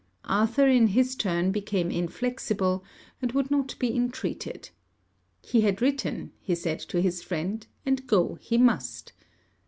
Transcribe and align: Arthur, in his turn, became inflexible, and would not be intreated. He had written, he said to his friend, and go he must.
Arthur, 0.25 0.67
in 0.67 0.87
his 0.87 1.15
turn, 1.15 1.51
became 1.51 1.91
inflexible, 1.91 2.83
and 3.21 3.33
would 3.33 3.51
not 3.51 3.77
be 3.77 3.95
intreated. 3.95 4.71
He 5.43 5.61
had 5.61 5.79
written, 5.79 6.31
he 6.39 6.55
said 6.55 6.79
to 6.79 6.99
his 7.01 7.21
friend, 7.21 7.67
and 7.85 8.07
go 8.07 8.33
he 8.41 8.57
must. 8.57 9.13